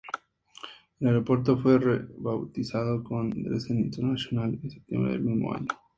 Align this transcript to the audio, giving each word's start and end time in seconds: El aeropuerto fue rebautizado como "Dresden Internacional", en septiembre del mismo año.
El 0.99 1.09
aeropuerto 1.09 1.59
fue 1.59 1.77
rebautizado 1.77 3.03
como 3.03 3.29
"Dresden 3.29 3.81
Internacional", 3.81 4.57
en 4.63 4.71
septiembre 4.71 5.11
del 5.11 5.21
mismo 5.21 5.53
año. 5.53 5.67